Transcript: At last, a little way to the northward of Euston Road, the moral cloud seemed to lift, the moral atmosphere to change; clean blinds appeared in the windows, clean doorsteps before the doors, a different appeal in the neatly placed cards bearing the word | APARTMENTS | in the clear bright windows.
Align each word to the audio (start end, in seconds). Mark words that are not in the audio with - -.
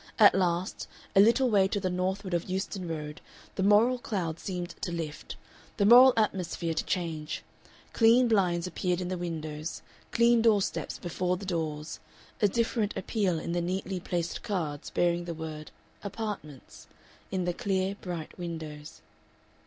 At 0.17 0.33
last, 0.33 0.87
a 1.15 1.19
little 1.19 1.47
way 1.51 1.67
to 1.67 1.79
the 1.79 1.87
northward 1.91 2.33
of 2.33 2.45
Euston 2.49 2.87
Road, 2.87 3.21
the 3.53 3.61
moral 3.61 3.99
cloud 3.99 4.39
seemed 4.39 4.69
to 4.81 4.91
lift, 4.91 5.35
the 5.77 5.85
moral 5.85 6.11
atmosphere 6.17 6.73
to 6.73 6.83
change; 6.83 7.43
clean 7.93 8.27
blinds 8.27 8.65
appeared 8.65 8.99
in 8.99 9.09
the 9.09 9.17
windows, 9.19 9.83
clean 10.11 10.41
doorsteps 10.41 10.97
before 10.97 11.37
the 11.37 11.45
doors, 11.45 11.99
a 12.41 12.47
different 12.47 12.97
appeal 12.97 13.37
in 13.37 13.51
the 13.51 13.61
neatly 13.61 13.99
placed 13.99 14.41
cards 14.41 14.89
bearing 14.89 15.25
the 15.25 15.35
word 15.35 15.69
| 15.87 16.03
APARTMENTS 16.03 16.87
| 17.07 17.29
in 17.31 17.45
the 17.45 17.53
clear 17.53 17.93
bright 17.93 18.39
windows. 18.39 19.01